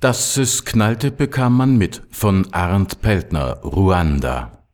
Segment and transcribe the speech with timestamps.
[0.00, 4.64] Dass es knallte, bekam man mit von Arndt Peltner, Ruanda.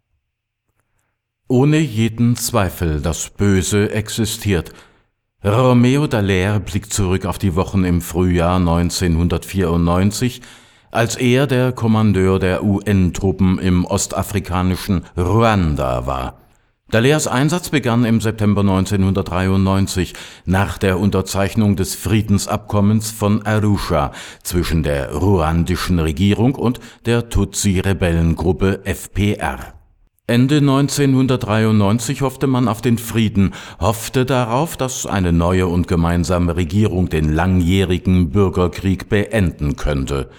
[1.48, 4.74] Ohne jeden Zweifel, das Böse existiert.
[5.42, 10.42] Romeo Dallaire blickt zurück auf die Wochen im Frühjahr 1994,
[10.90, 16.43] als er der Kommandeur der UN-Truppen im ostafrikanischen Ruanda war.
[16.94, 24.12] Dallairs Einsatz begann im September 1993 nach der Unterzeichnung des Friedensabkommens von Arusha
[24.44, 29.74] zwischen der ruandischen Regierung und der Tutsi-Rebellengruppe FPR.
[30.28, 37.08] Ende 1993 hoffte man auf den Frieden, hoffte darauf, dass eine neue und gemeinsame Regierung
[37.08, 40.30] den langjährigen Bürgerkrieg beenden könnte.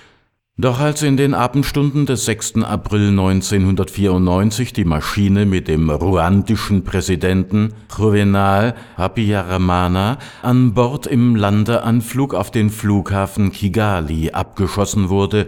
[0.57, 2.63] Doch als in den Abendstunden des 6.
[2.63, 12.51] April 1994 die Maschine mit dem ruandischen Präsidenten Juvenal Habyarimana an Bord im Landeanflug auf
[12.51, 15.47] den Flughafen Kigali abgeschossen wurde,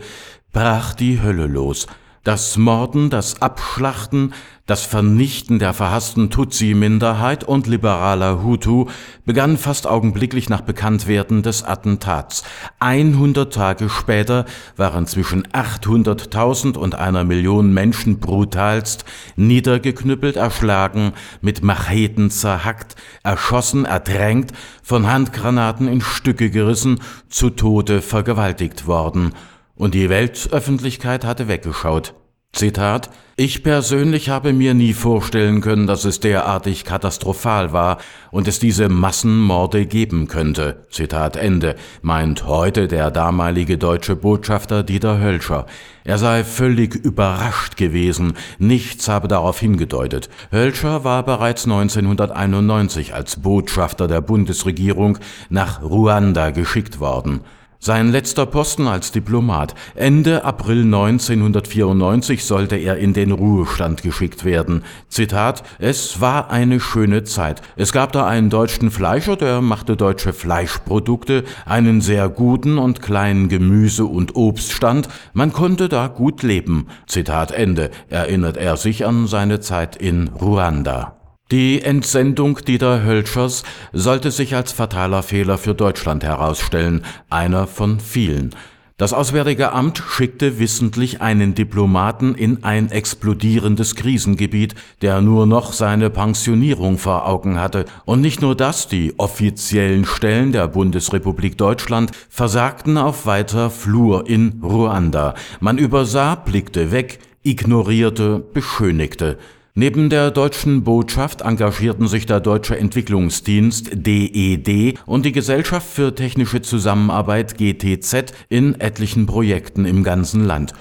[0.51, 1.87] brach die Hölle los–
[2.27, 4.33] das Morden, das Abschlachten,
[4.65, 8.87] das Vernichten der verhassten Tutsi-Minderheit und liberaler Hutu
[9.23, 12.43] begann fast augenblicklich nach Bekanntwerden des Attentats.
[12.81, 14.43] 100 Tage später
[14.75, 19.05] waren zwischen 800.000 und einer Million Menschen brutalst
[19.37, 24.51] niedergeknüppelt, erschlagen, mit Macheten zerhackt, erschossen, ertränkt,
[24.83, 29.31] von Handgranaten in Stücke gerissen, zu Tode vergewaltigt worden–
[29.77, 32.13] und die Weltöffentlichkeit hatte weggeschaut.
[32.57, 37.99] Zitat Ich persönlich habe mir nie vorstellen können, dass es derartig katastrophal war
[38.31, 40.87] und es diese Massenmorde geben könnte.
[40.89, 45.67] Zitat Ende, meint heute der damalige deutsche Botschafter Dieter Hölscher.
[46.03, 50.27] Er sei völlig überrascht gewesen, nichts habe darauf hingedeutet.
[50.51, 57.41] Hölscher war bereits 1991 als Botschafter der Bundesregierung nach Ruanda geschickt worden.
[57.79, 59.75] Sein letzter Posten als Diplomat.
[59.95, 64.83] Ende April 1994 sollte er in den Ruhestand geschickt werden.
[65.09, 67.61] Zitat, es war eine schöne Zeit.
[67.75, 73.47] Es gab da einen deutschen Fleischer, der machte deutsche Fleischprodukte, einen sehr guten und kleinen
[73.47, 75.07] Gemüse- und Obststand.
[75.33, 76.87] Man konnte da gut leben.
[77.05, 81.16] Zitat Ende, erinnert er sich an seine Zeit in Ruanda.
[81.49, 83.63] Die Entsendung Dieter Hölschers
[83.93, 88.53] sollte sich als fataler Fehler für Deutschland herausstellen, einer von vielen.
[88.97, 96.09] Das Auswärtige Amt schickte wissentlich einen Diplomaten in ein explodierendes Krisengebiet, der nur noch seine
[96.09, 97.85] Pensionierung vor Augen hatte.
[98.03, 104.59] Und nicht nur das, die offiziellen Stellen der Bundesrepublik Deutschland versagten auf weiter Flur in
[104.61, 105.33] Ruanda.
[105.61, 109.37] Man übersah, blickte weg, ignorierte, beschönigte.
[109.79, 116.15] Neben der deutschen Botschaft engagierten sich der Deutsche Entwicklungsdienst DED e und die Gesellschaft für
[116.15, 120.73] technische Zusammenarbeit GTZ in etlichen Projekten im ganzen Land.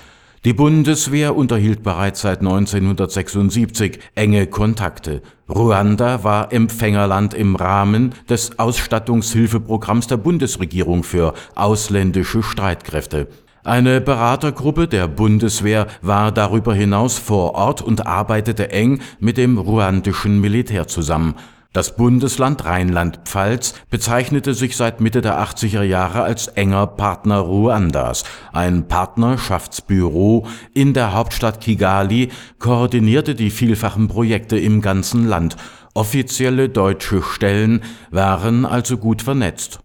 [0.46, 5.20] Die Bundeswehr unterhielt bereits seit 1976 enge Kontakte.
[5.46, 13.28] Ruanda war Empfängerland im Rahmen des Ausstattungshilfeprogramms der Bundesregierung für ausländische Streitkräfte.
[13.66, 20.41] Eine Beratergruppe der Bundeswehr war darüber hinaus vor Ort und arbeitete eng mit dem ruandischen
[20.41, 21.34] Militär zusammen.
[21.72, 28.22] Das Bundesland Rheinland-Pfalz bezeichnete sich seit Mitte der 80er Jahre als enger Partner Ruandas.
[28.53, 32.28] Ein Partnerschaftsbüro in der Hauptstadt Kigali
[32.60, 35.56] koordinierte die vielfachen Projekte im ganzen Land.
[35.93, 39.81] Offizielle deutsche Stellen waren also gut vernetzt.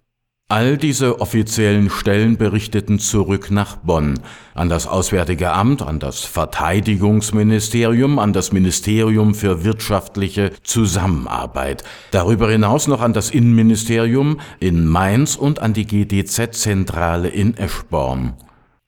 [0.51, 4.19] All diese offiziellen Stellen berichteten zurück nach Bonn,
[4.53, 12.89] an das Auswärtige Amt, an das Verteidigungsministerium, an das Ministerium für wirtschaftliche Zusammenarbeit, darüber hinaus
[12.89, 18.33] noch an das Innenministerium in Mainz und an die GDZ-Zentrale in Eschborn.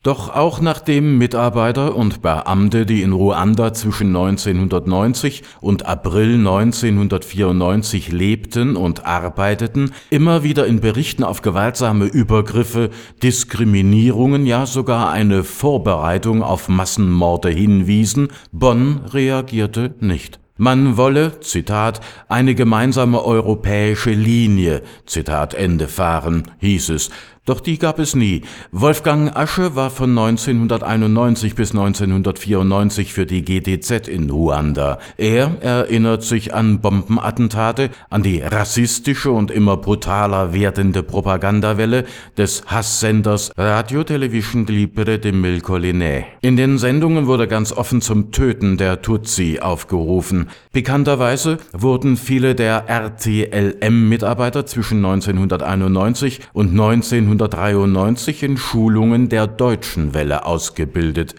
[0.03, 8.75] Doch auch nachdem Mitarbeiter und Beamte, die in Ruanda zwischen 1990 und April 1994 lebten
[8.75, 12.89] und arbeiteten, immer wieder in Berichten auf gewaltsame Übergriffe,
[13.23, 20.41] Diskriminierungen, ja sogar eine Vorbereitung auf Massenmorde hinwiesen, Bonn reagierte nicht.
[20.57, 27.09] Man wolle, Zitat, eine gemeinsame europäische Linie, Zitat Ende fahren, hieß es,
[27.45, 28.43] doch die gab es nie.
[28.71, 34.97] Wolfgang Asche war von 1991 bis 1994 für die GDZ in Ruanda.
[35.17, 42.05] Er erinnert sich an Bombenattentate, an die rassistische und immer brutaler werdende Propagandawelle
[42.37, 45.61] des Hasssenders Radio Television Libre de Mille.
[46.39, 50.49] In den Sendungen wurde ganz offen zum Töten der Tutsi aufgerufen.
[50.71, 60.45] Bekannterweise wurden viele der RTLM-Mitarbeiter zwischen 1991 und 19 1993 in Schulungen der Deutschen Welle
[60.45, 61.35] ausgebildet.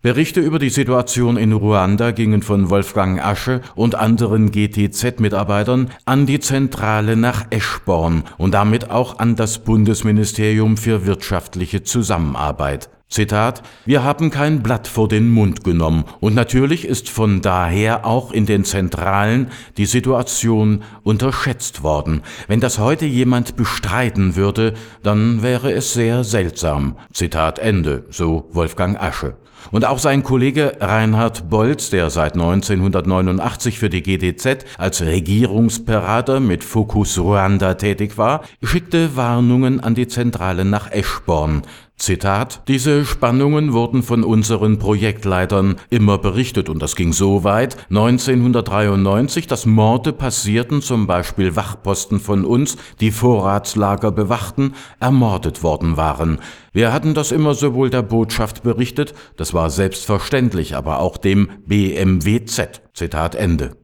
[0.00, 6.40] Berichte über die Situation in Ruanda gingen von Wolfgang Asche und anderen GTZ-Mitarbeitern an die
[6.40, 12.88] Zentrale nach Eschborn und damit auch an das Bundesministerium für wirtschaftliche Zusammenarbeit.
[13.12, 18.32] Zitat, wir haben kein Blatt vor den Mund genommen und natürlich ist von daher auch
[18.32, 22.22] in den Zentralen die Situation unterschätzt worden.
[22.48, 24.72] Wenn das heute jemand bestreiten würde,
[25.02, 26.96] dann wäre es sehr seltsam.
[27.12, 29.36] Zitat Ende, so Wolfgang Asche.
[29.70, 36.64] Und auch sein Kollege Reinhard Bolz, der seit 1989 für die GDZ als Regierungsberater mit
[36.64, 41.62] Fokus Ruanda tätig war, schickte Warnungen an die Zentrale nach Eschborn.
[42.02, 49.46] Zitat, diese Spannungen wurden von unseren Projektleitern immer berichtet und das ging so weit, 1993,
[49.46, 56.40] dass Morde passierten, zum Beispiel Wachposten von uns, die Vorratslager bewachten, ermordet worden waren.
[56.72, 62.82] Wir hatten das immer sowohl der Botschaft berichtet, das war selbstverständlich, aber auch dem BMWZ.
[62.94, 63.81] Zitat Ende.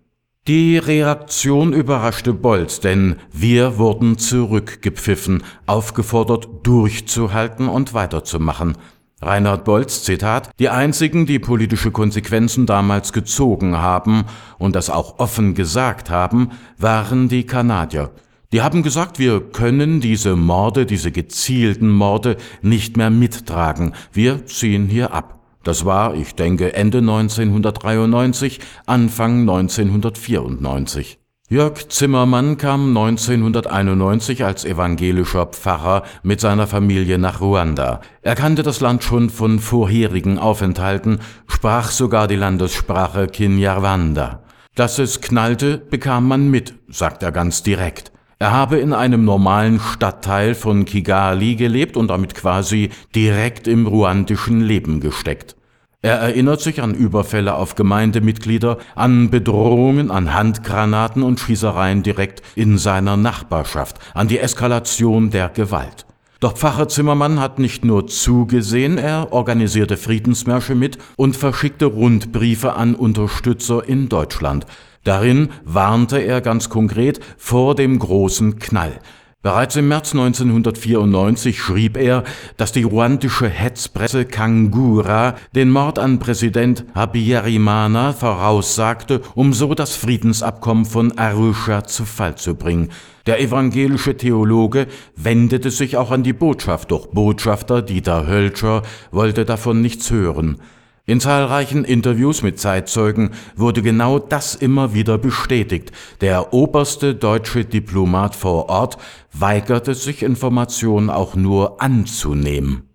[0.48, 8.78] Die Reaktion überraschte Bolz, denn wir wurden zurückgepfiffen, aufgefordert, durchzuhalten und weiterzumachen.
[9.20, 14.24] Reinhard Bolz, Zitat, die einzigen, die politische Konsequenzen damals gezogen haben
[14.56, 18.10] und das auch offen gesagt haben, waren die Kanadier.
[18.50, 23.92] Die haben gesagt, wir können diese Morde, diese gezielten Morde nicht mehr mittragen.
[24.14, 25.37] Wir ziehen hier ab.
[25.64, 31.18] Das war, ich denke, Ende 1993, Anfang 1994.
[31.50, 38.02] Jörg Zimmermann kam 1991 als evangelischer Pfarrer mit seiner Familie nach Ruanda.
[38.20, 44.42] Er kannte das Land schon von vorherigen Aufenthalten, sprach sogar die Landessprache Kinyarwanda.
[44.74, 48.12] Dass es knallte, bekam man mit, sagt er ganz direkt.
[48.40, 54.60] Er habe in einem normalen Stadtteil von Kigali gelebt und damit quasi direkt im ruandischen
[54.60, 55.56] Leben gesteckt.
[56.02, 62.78] Er erinnert sich an Überfälle auf Gemeindemitglieder, an Bedrohungen, an Handgranaten und Schießereien direkt in
[62.78, 66.06] seiner Nachbarschaft, an die Eskalation der Gewalt.
[66.38, 72.94] Doch Pfarrer Zimmermann hat nicht nur zugesehen, er organisierte Friedensmärsche mit und verschickte Rundbriefe an
[72.94, 74.64] Unterstützer in Deutschland.
[75.08, 79.00] Darin warnte er ganz konkret vor dem großen Knall.
[79.40, 82.24] Bereits im März 1994 schrieb er,
[82.58, 90.84] dass die ruandische Hetzpresse Kangura den Mord an Präsident Habyarimana voraussagte, um so das Friedensabkommen
[90.84, 92.90] von Arusha zu Fall zu bringen.
[93.24, 99.80] Der evangelische Theologe wendete sich auch an die Botschaft, doch Botschafter Dieter Hölscher wollte davon
[99.80, 100.60] nichts hören.
[101.08, 105.90] In zahlreichen Interviews mit Zeitzeugen wurde genau das immer wieder bestätigt.
[106.20, 108.98] Der oberste deutsche Diplomat vor Ort
[109.32, 112.90] weigerte sich Informationen auch nur anzunehmen.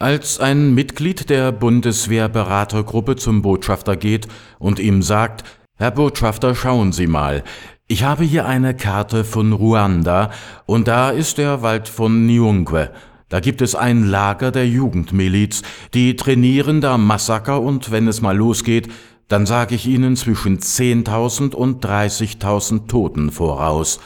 [0.00, 4.26] Als ein Mitglied der Bundeswehrberatergruppe zum Botschafter geht
[4.58, 5.44] und ihm sagt,
[5.76, 7.44] Herr Botschafter, schauen Sie mal,
[7.86, 10.32] ich habe hier eine Karte von Ruanda
[10.66, 12.90] und da ist der Wald von Nyungwe.
[13.34, 18.36] Da gibt es ein Lager der Jugendmiliz, die trainieren da Massaker und wenn es mal
[18.36, 18.86] losgeht,
[19.26, 23.98] dann sage ich Ihnen zwischen 10.000 und 30.000 Toten voraus.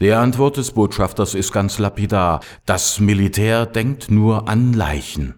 [0.00, 2.38] Die Antwort des Botschafters ist ganz lapidar.
[2.66, 5.34] Das Militär denkt nur an Leichen.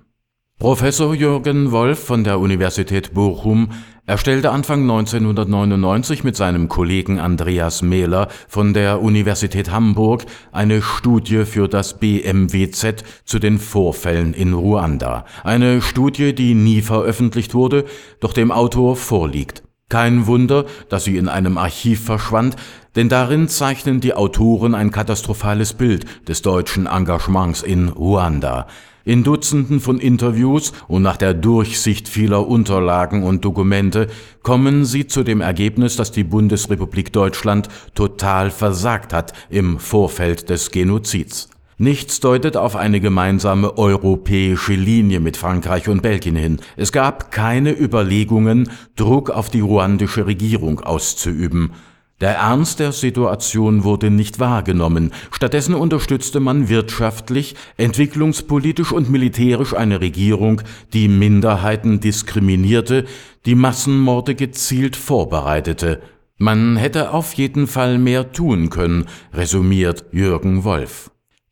[0.58, 3.70] Professor Jürgen Wolf von der Universität Bochum
[4.10, 11.68] erstellte Anfang 1999 mit seinem Kollegen Andreas Mähler von der Universität Hamburg eine Studie für
[11.68, 15.26] das BMWZ zu den Vorfällen in Ruanda.
[15.44, 17.84] Eine Studie, die nie veröffentlicht wurde,
[18.18, 19.62] doch dem Autor vorliegt.
[19.90, 22.56] Kein Wunder, dass sie in einem Archiv verschwand,
[22.94, 28.68] denn darin zeichnen die Autoren ein katastrophales Bild des deutschen Engagements in Ruanda.
[29.04, 34.06] In Dutzenden von Interviews und nach der Durchsicht vieler Unterlagen und Dokumente
[34.44, 40.70] kommen sie zu dem Ergebnis, dass die Bundesrepublik Deutschland total versagt hat im Vorfeld des
[40.70, 41.48] Genozids.
[41.82, 46.60] Nichts deutet auf eine gemeinsame europäische Linie mit Frankreich und Belgien hin.
[46.76, 51.72] Es gab keine Überlegungen, Druck auf die ruandische Regierung auszuüben.
[52.20, 60.02] Der Ernst der Situation wurde nicht wahrgenommen, stattdessen unterstützte man wirtschaftlich, entwicklungspolitisch und militärisch eine
[60.02, 60.60] Regierung,
[60.92, 63.06] die Minderheiten diskriminierte,
[63.46, 66.02] die Massenmorde gezielt vorbereitete.
[66.36, 71.10] Man hätte auf jeden Fall mehr tun können, resümiert Jürgen Wolf.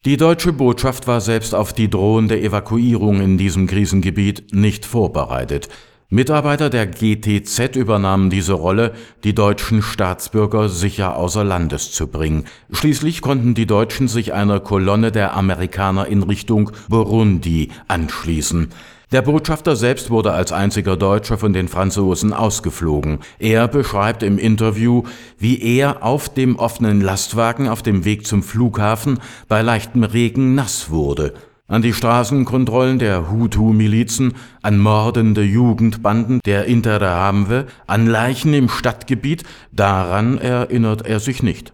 [0.08, 5.68] Die deutsche Botschaft war selbst auf die drohende Evakuierung in diesem Krisengebiet nicht vorbereitet.
[6.08, 12.46] Mitarbeiter der GTZ übernahmen diese Rolle, die deutschen Staatsbürger sicher außer Landes zu bringen.
[12.72, 18.70] Schließlich konnten die Deutschen sich einer Kolonne der Amerikaner in Richtung Burundi anschließen.
[19.10, 23.20] Der Botschafter selbst wurde als einziger Deutscher von den Franzosen ausgeflogen.
[23.38, 25.04] Er beschreibt im Interview,
[25.38, 30.90] wie er auf dem offenen Lastwagen auf dem Weg zum Flughafen bei leichtem Regen nass
[30.90, 31.32] wurde.
[31.68, 40.36] An die Straßenkontrollen der Hutu-Milizen, an mordende Jugendbanden der Interahamwe, an Leichen im Stadtgebiet, daran
[40.36, 41.72] erinnert er sich nicht.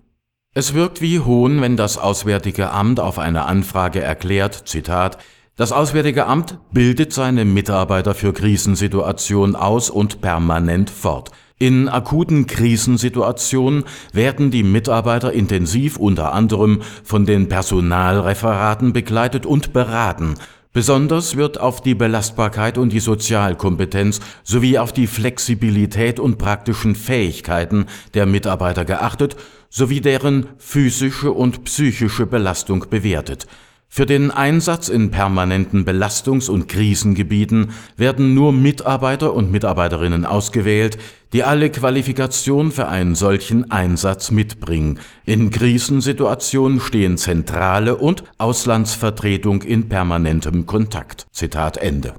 [0.55, 5.19] Es wirkt wie Hohn, wenn das Auswärtige Amt auf eine Anfrage erklärt, Zitat,
[5.57, 11.31] das Auswärtige Amt bildet seine Mitarbeiter für Krisensituationen aus und permanent fort.
[11.61, 20.35] In akuten Krisensituationen werden die Mitarbeiter intensiv unter anderem von den Personalreferaten begleitet und beraten.
[20.73, 27.87] Besonders wird auf die Belastbarkeit und die Sozialkompetenz sowie auf die Flexibilität und praktischen Fähigkeiten
[28.15, 29.37] der Mitarbeiter geachtet
[29.71, 33.47] sowie deren physische und psychische Belastung bewertet.
[33.97, 40.99] Für den Einsatz in permanenten Belastungs- und Krisengebieten werden nur Mitarbeiter und Mitarbeiterinnen ausgewählt,
[41.33, 44.99] die alle Qualifikationen für einen solchen Einsatz mitbringen.
[45.27, 51.29] In Krisensituationen stehen Zentrale und Auslandsvertretung in permanentem Kontakt.
[51.31, 52.15] Zitat Ende.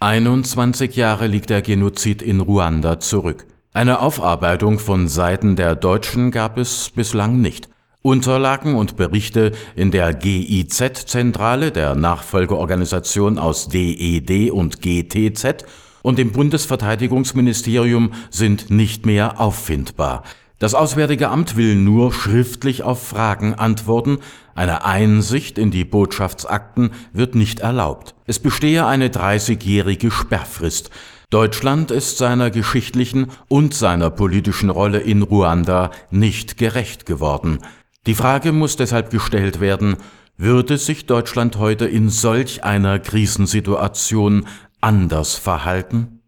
[0.00, 3.46] 21 Jahre liegt der Genozid in Ruanda zurück.
[3.72, 7.70] Eine Aufarbeitung von Seiten der Deutschen gab es bislang nicht.
[8.06, 15.64] Unterlagen und Berichte in der GIZ-Zentrale, der Nachfolgeorganisation aus DED e und GTZ,
[16.02, 20.22] und im Bundesverteidigungsministerium sind nicht mehr auffindbar.
[20.58, 24.18] Das Auswärtige Amt will nur schriftlich auf Fragen antworten,
[24.54, 28.14] eine Einsicht in die Botschaftsakten wird nicht erlaubt.
[28.26, 30.90] Es bestehe eine 30-jährige Sperrfrist.
[31.30, 37.60] Deutschland ist seiner geschichtlichen und seiner politischen Rolle in Ruanda nicht gerecht geworden.
[38.06, 39.96] Die Frage muss deshalb gestellt werden,
[40.36, 44.46] würde sich Deutschland heute in solch einer Krisensituation
[44.80, 46.20] anders verhalten?